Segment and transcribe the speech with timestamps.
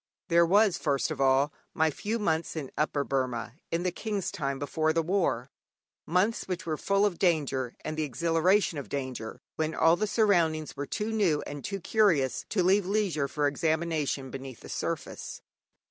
[0.29, 4.57] There was, first of all, my few months in Upper Burma in the King's time
[4.57, 5.51] before the war,
[6.07, 10.75] months which were full of danger and the exhilaration of danger, when all the surroundings
[10.75, 15.43] were too new and too curious to leave leisure for examination beneath the surface.